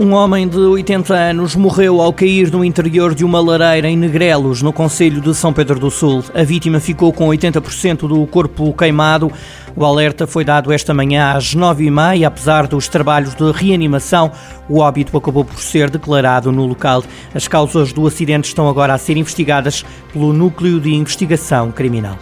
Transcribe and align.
Um 0.00 0.14
homem 0.14 0.48
de 0.48 0.56
80 0.56 1.12
anos 1.12 1.54
morreu 1.54 2.00
ao 2.00 2.10
cair 2.10 2.50
no 2.50 2.64
interior 2.64 3.14
de 3.14 3.22
uma 3.22 3.38
lareira 3.38 3.86
em 3.86 3.98
Negrelos, 3.98 4.62
no 4.62 4.72
Conselho 4.72 5.20
de 5.20 5.34
São 5.34 5.52
Pedro 5.52 5.78
do 5.78 5.90
Sul. 5.90 6.24
A 6.34 6.42
vítima 6.42 6.80
ficou 6.80 7.12
com 7.12 7.28
80% 7.28 8.08
do 8.08 8.26
corpo 8.26 8.72
queimado. 8.72 9.30
O 9.76 9.84
alerta 9.84 10.26
foi 10.26 10.42
dado 10.42 10.72
esta 10.72 10.94
manhã 10.94 11.32
às 11.32 11.54
9h30. 11.54 12.26
Apesar 12.26 12.66
dos 12.66 12.88
trabalhos 12.88 13.34
de 13.34 13.52
reanimação, 13.52 14.32
o 14.70 14.78
óbito 14.78 15.14
acabou 15.18 15.44
por 15.44 15.58
ser 15.58 15.90
declarado 15.90 16.50
no 16.50 16.64
local. 16.64 17.04
As 17.34 17.46
causas 17.46 17.92
do 17.92 18.06
acidente 18.06 18.48
estão 18.48 18.70
agora 18.70 18.94
a 18.94 18.98
ser 18.98 19.18
investigadas 19.18 19.84
pelo 20.14 20.32
Núcleo 20.32 20.80
de 20.80 20.94
Investigação 20.94 21.70
Criminal. 21.70 22.16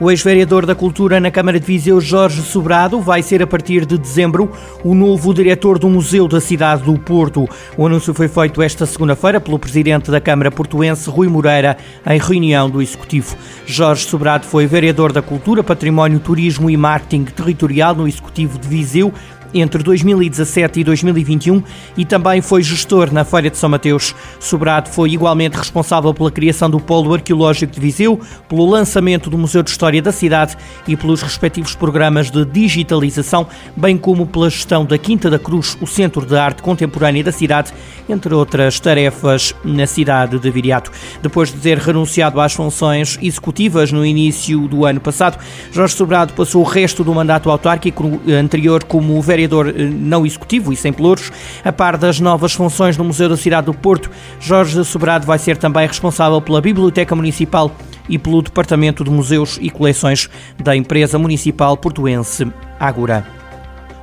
O 0.00 0.10
ex-vereador 0.10 0.64
da 0.64 0.74
Cultura 0.74 1.20
na 1.20 1.30
Câmara 1.30 1.60
de 1.60 1.66
Viseu, 1.66 2.00
Jorge 2.00 2.40
Sobrado, 2.40 3.02
vai 3.02 3.20
ser 3.20 3.42
a 3.42 3.46
partir 3.46 3.84
de 3.84 3.98
dezembro 3.98 4.50
o 4.82 4.94
novo 4.94 5.34
diretor 5.34 5.78
do 5.78 5.90
Museu 5.90 6.26
da 6.26 6.40
cidade 6.40 6.84
do 6.84 6.98
Porto. 6.98 7.46
O 7.76 7.86
anúncio 7.86 8.14
foi 8.14 8.26
feito 8.26 8.62
esta 8.62 8.86
segunda-feira 8.86 9.38
pelo 9.38 9.58
presidente 9.58 10.10
da 10.10 10.18
Câmara 10.18 10.50
Portuense, 10.50 11.10
Rui 11.10 11.28
Moreira, 11.28 11.76
em 12.06 12.18
reunião 12.18 12.70
do 12.70 12.80
Executivo. 12.80 13.36
Jorge 13.66 14.06
Sobrado 14.06 14.46
foi 14.46 14.66
vereador 14.66 15.12
da 15.12 15.20
Cultura, 15.20 15.62
Património, 15.62 16.18
Turismo 16.18 16.70
e 16.70 16.78
Marketing 16.78 17.24
Territorial 17.24 17.94
no 17.94 18.08
Executivo 18.08 18.58
de 18.58 18.66
Viseu 18.66 19.12
entre 19.52 19.82
2017 19.82 20.80
e 20.80 20.84
2021 20.84 21.62
e 21.96 22.04
também 22.04 22.40
foi 22.40 22.62
gestor 22.62 23.12
na 23.12 23.24
Feira 23.24 23.50
de 23.50 23.56
São 23.56 23.68
Mateus. 23.68 24.14
Sobrado 24.38 24.88
foi 24.88 25.10
igualmente 25.10 25.56
responsável 25.56 26.14
pela 26.14 26.30
criação 26.30 26.70
do 26.70 26.80
Polo 26.80 27.14
Arqueológico 27.14 27.72
de 27.72 27.80
Viseu, 27.80 28.20
pelo 28.48 28.68
lançamento 28.68 29.28
do 29.28 29.36
Museu 29.36 29.62
de 29.62 29.70
História 29.70 30.00
da 30.00 30.12
cidade 30.12 30.56
e 30.86 30.96
pelos 30.96 31.22
respectivos 31.22 31.74
programas 31.74 32.30
de 32.30 32.44
digitalização, 32.44 33.46
bem 33.76 33.96
como 33.96 34.26
pela 34.26 34.48
gestão 34.50 34.84
da 34.84 34.96
Quinta 34.96 35.28
da 35.28 35.38
Cruz, 35.38 35.76
o 35.80 35.86
Centro 35.86 36.24
de 36.24 36.36
Arte 36.36 36.62
Contemporânea 36.62 37.24
da 37.24 37.32
cidade, 37.32 37.72
entre 38.08 38.34
outras 38.34 38.78
tarefas 38.80 39.54
na 39.64 39.86
cidade 39.86 40.38
de 40.38 40.50
Viriato. 40.50 40.90
Depois 41.22 41.52
de 41.52 41.58
ter 41.58 41.78
renunciado 41.78 42.40
às 42.40 42.52
funções 42.52 43.18
executivas 43.20 43.92
no 43.92 44.04
início 44.04 44.66
do 44.68 44.84
ano 44.84 45.00
passado, 45.00 45.38
Jorge 45.72 45.94
Sobrado 45.94 46.32
passou 46.32 46.62
o 46.62 46.66
resto 46.66 47.04
do 47.04 47.14
mandato 47.14 47.50
autárquico 47.50 48.20
anterior 48.28 48.84
como 48.84 49.20
vereador 49.20 49.39
vereador 49.40 49.68
eh, 49.68 49.72
não 49.84 50.26
executivo 50.26 50.72
e 50.72 50.76
sem 50.76 50.92
pelouros. 50.92 51.32
A 51.64 51.72
par 51.72 51.96
das 51.96 52.20
novas 52.20 52.52
funções 52.52 52.96
no 52.96 53.04
Museu 53.04 53.28
da 53.28 53.36
Cidade 53.36 53.66
do 53.66 53.74
Porto, 53.74 54.10
Jorge 54.38 54.84
Sobrado 54.84 55.26
vai 55.26 55.38
ser 55.38 55.56
também 55.56 55.86
responsável 55.86 56.40
pela 56.40 56.60
Biblioteca 56.60 57.14
Municipal 57.14 57.74
e 58.08 58.18
pelo 58.18 58.42
Departamento 58.42 59.04
de 59.04 59.10
Museus 59.10 59.58
e 59.60 59.70
Coleções 59.70 60.28
da 60.62 60.76
empresa 60.76 61.18
municipal 61.18 61.76
portuense 61.76 62.46
Agora. 62.78 63.39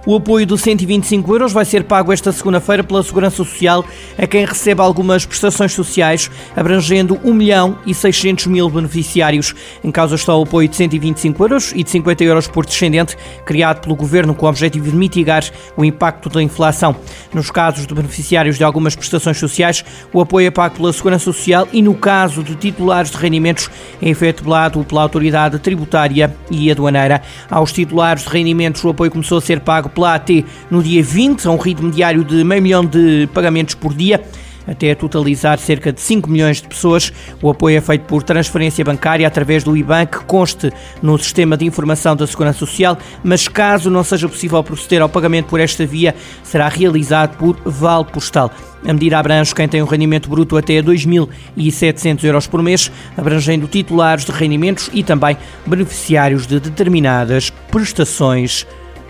O 0.08 0.16
apoio 0.16 0.46
de 0.46 0.58
125 0.58 1.34
euros 1.34 1.52
vai 1.52 1.66
ser 1.66 1.84
pago 1.84 2.14
esta 2.14 2.32
segunda-feira 2.32 2.82
pela 2.82 3.04
Segurança 3.04 3.36
Social 3.36 3.84
a 4.18 4.26
quem 4.26 4.46
recebe 4.46 4.80
algumas 4.80 5.26
prestações 5.26 5.74
sociais, 5.74 6.32
abrangendo 6.56 7.20
1 7.26 7.34
milhão 7.34 7.78
e 7.86 7.94
600 7.94 8.48
mil 8.48 8.70
beneficiários. 8.70 9.54
Em 9.84 9.92
causa 9.92 10.16
está 10.16 10.34
o 10.34 10.44
apoio 10.44 10.70
de 10.70 10.78
125 10.78 11.44
euros 11.44 11.74
e 11.76 11.84
de 11.84 11.90
50 11.90 12.24
euros 12.24 12.48
por 12.48 12.66
descendente, 12.66 13.18
criado 13.46 13.82
pelo 13.82 13.98
Governo 13.98 14.34
com 14.34 14.46
o 14.46 14.50
objetivo 14.50 14.90
de 14.90 14.96
mitigar 14.96 15.44
o 15.76 15.84
impacto 15.84 16.30
da 16.30 16.42
inflação. 16.42 16.96
Nos 17.34 17.52
casos 17.52 17.86
de 17.86 17.94
beneficiários 17.94 18.58
de 18.58 18.64
algumas 18.64 18.96
prestações 18.96 19.38
sociais, 19.38 19.84
o 20.14 20.22
apoio 20.22 20.48
é 20.48 20.52
pago 20.52 20.78
pela 20.78 20.94
Segurança 20.94 21.26
Social 21.26 21.68
e, 21.74 21.82
no 21.82 21.94
caso 21.94 22.42
de 22.42 22.56
titulares 22.56 23.12
de 23.12 23.18
rendimentos, 23.18 23.70
é 24.02 24.08
efetuado 24.08 24.82
pela 24.86 25.02
Autoridade 25.02 25.60
Tributária 25.60 26.34
e 26.50 26.72
Aduaneira. 26.72 27.22
Aos 27.52 27.74
titulares 27.74 28.24
de 28.24 28.30
rendimentos, 28.30 28.82
o 28.86 28.90
apoio 28.92 29.12
começou 29.12 29.40
a 29.40 29.42
ser 29.42 29.60
pago 29.60 29.97
AT 30.06 30.30
no 30.70 30.82
dia 30.82 31.04
20, 31.04 31.48
a 31.48 31.52
um 31.52 31.58
ritmo 31.58 31.92
diário 31.92 32.24
de 32.24 32.44
meio 32.44 32.62
milhão 32.62 32.86
de 32.86 33.28
pagamentos 33.34 33.76
por 33.76 33.94
dia 33.94 34.24
até 34.68 34.94
totalizar 34.94 35.58
cerca 35.58 35.94
de 35.94 36.02
5 36.02 36.30
milhões 36.30 36.62
de 36.62 36.68
pessoas. 36.68 37.12
O 37.42 37.50
apoio 37.50 37.78
é 37.78 37.82
feito 37.82 38.04
por 38.04 38.22
transferência 38.22 38.84
bancária 38.84 39.26
através 39.26 39.64
do 39.64 39.76
IBAN, 39.76 40.06
que 40.06 40.20
conste 40.26 40.72
no 41.02 41.18
Sistema 41.18 41.56
de 41.56 41.66
Informação 41.66 42.16
da 42.16 42.28
Segurança 42.28 42.60
Social, 42.60 42.98
mas 43.24 43.48
caso 43.48 43.90
não 43.90 44.04
seja 44.04 44.28
possível 44.28 44.62
proceder 44.64 45.02
ao 45.02 45.10
pagamento 45.10 45.48
por 45.48 45.60
esta 45.60 45.86
via, 45.86 46.14
será 46.44 46.68
realizado 46.68 47.38
por 47.38 47.58
Vale 47.66 48.06
Postal. 48.06 48.52
A 48.86 48.94
medida 48.94 49.18
abrange 49.18 49.56
quem 49.56 49.68
tem 49.68 49.82
um 49.82 49.86
rendimento 49.86 50.30
bruto 50.30 50.56
até 50.56 50.82
2.700 50.82 52.24
euros 52.24 52.48
por 52.48 52.62
mês, 52.62 52.92
abrangendo 53.18 53.68
titulares 53.68 54.26
de 54.26 54.32
rendimentos 54.32 54.90
e 54.94 55.04
também 55.04 55.38
beneficiários 55.66 56.46
de 56.46 56.60
determinadas 56.60 57.50
prestações 57.72 58.66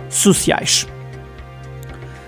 sociais. 0.10 0.88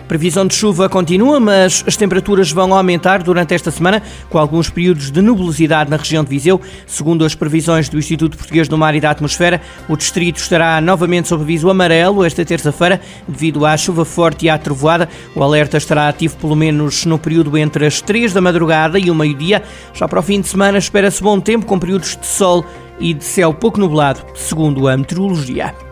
Previsão 0.10 0.48
de 0.48 0.56
chuva 0.56 0.90
continua, 0.90 1.40
mas 1.40 1.84
as 1.86 1.96
temperaturas 1.96 2.52
vão 2.52 2.74
aumentar 2.74 3.22
durante 3.22 3.54
esta 3.54 3.70
semana, 3.70 4.02
com 4.28 4.40
alguns 4.40 4.68
períodos 4.68 5.12
de 5.12 5.22
nubosidade 5.22 5.92
na 5.92 5.98
região 5.98 6.24
de 6.24 6.30
Viseu. 6.32 6.60
Segundo 6.88 7.24
as 7.24 7.36
previsões 7.36 7.88
do 7.90 8.00
Instituto 8.00 8.36
Português 8.36 8.68
do 8.68 8.76
Mar 8.76 8.96
e 8.96 9.00
da 9.00 9.12
Atmosfera, 9.12 9.62
o 9.88 9.96
distrito 9.96 10.38
estará 10.38 10.82
novamente 10.82 11.28
sob 11.28 11.44
aviso 11.44 11.70
amarelo 11.70 12.26
esta 12.26 12.44
terça-feira, 12.44 13.00
devido 13.28 13.68
à 13.68 13.78
chuva 13.78 14.04
forte 14.04 14.48
e 14.48 14.50
à 14.50 14.58
trovoada. 14.58 15.08
O 15.36 15.44
alerta 15.44 15.78
estará 15.78 16.10
ativo 16.10 16.38
pelo 16.38 16.56
menos 16.56 17.06
no 17.06 17.20
período 17.20 17.56
entre 17.56 17.86
as 17.86 18.02
3 18.02 18.34
da 18.34 18.42
madrugada 18.42 18.98
e 18.98 19.12
o 19.12 19.16
meio-dia. 19.16 19.62
Já 19.94 20.08
para 20.08 20.22
o 20.22 20.24
fim 20.24 20.42
de 20.42 20.48
semana 20.48 20.80
espera-se 20.80 21.22
bom 21.22 21.40
tempo, 21.40 21.68
com 21.68 21.78
períodos 21.78 22.18
de 22.18 22.26
sol 22.26 22.66
e 23.00 23.14
de 23.14 23.24
céu 23.24 23.54
pouco 23.54 23.80
nublado, 23.80 24.22
segundo 24.34 24.88
a 24.88 24.98
meteorologia. 24.98 25.89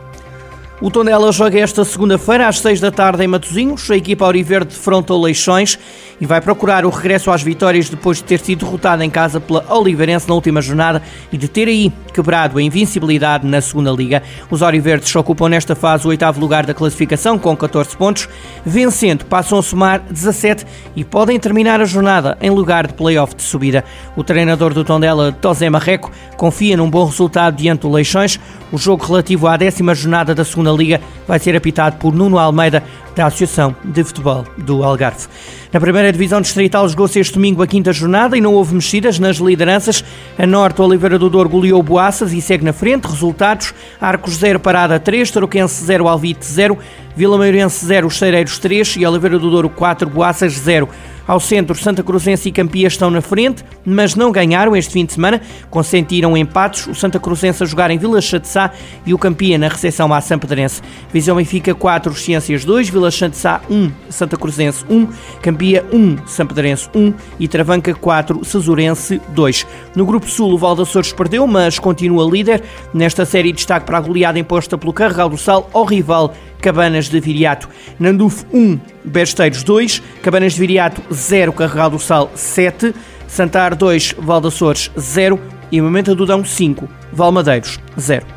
O 0.80 0.92
Tondela 0.92 1.32
joga 1.32 1.60
esta 1.60 1.84
segunda-feira 1.84 2.48
às 2.48 2.60
6 2.60 2.80
da 2.80 2.92
tarde 2.92 3.24
em 3.24 3.28
Matosinhos. 3.28 3.90
A 3.90 3.98
equipa 3.98 4.26
Auriverde 4.26 4.76
defronta 4.76 5.12
o 5.12 5.20
Leixões 5.20 5.80
e 6.22 6.26
vai 6.26 6.40
procurar 6.40 6.86
o 6.86 6.90
regresso 6.92 7.32
às 7.32 7.42
vitórias 7.42 7.90
depois 7.90 8.18
de 8.18 8.26
ter 8.26 8.40
sido 8.40 8.64
derrotada 8.64 9.04
em 9.04 9.10
casa 9.10 9.40
pela 9.40 9.66
Oliveirense 9.74 10.28
na 10.28 10.36
última 10.36 10.62
jornada 10.62 11.02
e 11.32 11.38
de 11.38 11.48
ter 11.48 11.68
aí 11.68 11.92
quebrado 12.14 12.60
a 12.60 12.62
invencibilidade 12.62 13.48
na 13.48 13.60
segunda 13.60 13.90
liga. 13.90 14.22
Os 14.52 14.62
Auriverdes 14.62 15.16
ocupam 15.16 15.50
nesta 15.50 15.76
fase 15.76 16.06
o 16.06 16.10
oitavo 16.10 16.40
lugar 16.40 16.64
da 16.64 16.76
classificação 16.76 17.40
com 17.40 17.58
14 17.58 17.98
pontos. 17.98 18.30
Vencendo, 18.64 19.26
passam 19.26 19.58
a 19.58 19.64
somar 19.64 20.04
17 20.12 20.64
e 20.96 21.04
podem 21.04 21.40
terminar 21.40 21.82
a 21.82 21.86
jornada 21.86 22.38
em 22.40 22.52
lugar 22.52 22.86
de 22.86 22.94
play-off 22.94 23.36
de 23.36 23.42
subida. 23.42 23.84
O 24.16 24.24
treinador 24.24 24.76
do 24.76 24.84
Tondela, 24.84 25.32
Tosé 25.32 25.72
Marreco, 25.72 26.12
confia 26.38 26.78
num 26.78 26.90
bom 26.90 27.06
resultado 27.06 27.56
diante 27.56 27.82
do 27.82 27.92
Leixões. 27.92 28.40
O 28.72 28.78
jogo 28.78 29.06
relativo 29.06 29.48
à 29.48 29.56
décima 29.56 29.96
jornada 29.96 30.36
da 30.36 30.44
segunda 30.44 30.72
Liga 30.72 31.02
vai 31.28 31.40
ser 31.40 31.56
apitado 31.56 31.98
por 31.98 32.14
Nuno 32.14 32.40
Almeida, 32.40 32.84
da 33.16 33.26
Associação 33.26 33.76
de 33.84 34.04
Futebol 34.04 34.46
do 34.58 34.84
Algarve. 34.84 35.28
Na 35.74 35.80
primeira 35.80 36.12
divisão 36.12 36.40
distrital 36.40 36.88
jogou-se 36.88 37.20
este 37.20 37.34
domingo 37.34 37.64
a 37.64 37.68
quinta 37.68 37.92
jornada 37.92 38.38
e 38.38 38.42
não 38.42 38.54
houve 38.54 38.76
mexidas 38.76 39.20
nas 39.20 39.38
lideranças. 39.38 40.04
A 40.38 40.46
Norte, 40.46 40.82
Oliveira 40.82 41.18
do 41.18 41.30
Douro 41.30 41.50
goleou 41.50 41.82
Boaças 41.82 42.32
e 42.32 42.42
segue 42.42 42.64
na 42.64 42.74
frente. 42.74 43.06
Resultados: 43.08 43.74
Arcos 44.00 44.36
0, 44.36 44.60
Parada 44.60 45.00
3, 45.00 45.30
Tarouquense 45.32 45.84
0, 45.84 46.08
Alvite 46.08 46.46
0, 46.46 46.78
Vila 47.16 47.38
Maiorense 47.38 47.86
0, 47.86 48.10
Cheireiros 48.10 48.60
3 48.60 48.98
e 48.98 49.06
Oliveira 49.06 49.40
do 49.40 49.50
Douro 49.50 49.70
4, 49.70 50.10
Boaças 50.10 50.54
0. 50.54 50.88
Ao 51.28 51.42
centro, 51.42 51.76
Santa 51.76 52.02
Cruzense 52.02 52.48
e 52.48 52.52
Campia 52.54 52.88
estão 52.88 53.12
na 53.12 53.20
frente, 53.20 53.62
mas 53.84 54.16
não 54.16 54.32
ganharam 54.32 54.74
este 54.78 54.94
fim 54.94 55.06
de 55.06 55.12
semana. 55.12 55.42
Consentiram 55.70 56.38
empates, 56.38 56.88
o 56.88 56.96
Santa 56.96 57.20
Cruzense 57.20 57.62
a 57.62 57.66
jogar 57.66 57.92
em 57.92 57.98
Vila 57.98 58.22
Chatzá 58.22 58.72
e 59.06 59.14
o 59.14 59.18
Campia 59.18 59.58
na 59.58 59.68
recepção 59.68 60.14
à 60.14 60.22
Sampedrense. 60.22 60.82
Visão 61.18 61.36
Benfica 61.36 61.74
4, 61.74 62.14
Ciências 62.14 62.64
2, 62.64 62.90
Vila 62.90 63.10
Chatzá 63.10 63.60
1, 63.72 63.92
Santa 64.08 64.38
Cruzense 64.38 64.86
1, 64.88 65.08
Campia 65.42 65.84
1, 65.92 66.28
Sampedrense 66.28 66.88
1 66.94 67.12
e 67.40 67.48
Travanca 67.48 67.92
4, 67.96 68.46
Cesurense 68.46 69.20
2. 69.30 69.66
No 69.96 70.06
Grupo 70.06 70.30
Sul, 70.30 70.54
o 70.54 70.58
Val 70.60 70.80
Açores 70.80 71.12
perdeu, 71.12 71.48
mas 71.48 71.80
continua 71.80 72.30
líder. 72.30 72.62
Nesta 72.94 73.26
série, 73.26 73.52
destaque 73.52 73.88
para 73.88 73.98
a 73.98 74.02
goleada 74.02 74.38
imposta 74.38 74.78
pelo 74.78 74.94
Carregal 74.94 75.28
do 75.28 75.40
Sal 75.40 75.68
ao 75.74 75.86
rival 75.86 76.36
Cabanas 76.62 77.10
de 77.10 77.20
Viriato. 77.20 77.68
Nanduf 78.00 78.46
1, 78.54 78.80
Besteiros 79.04 79.64
2, 79.64 80.04
Cabanas 80.22 80.54
de 80.54 80.60
Viriato 80.60 81.02
0, 81.12 81.52
Carregal 81.52 81.90
do 81.90 81.98
Sal 81.98 82.30
7, 82.36 82.94
Santar 83.28 83.74
2, 83.74 84.14
Valdaçores 84.20 84.92
0 85.00 85.40
e 85.72 85.82
Momento 85.82 86.14
do 86.14 86.28
Dão 86.28 86.46
5, 86.46 86.88
Valmadeiros 87.12 87.80
0. 88.00 88.37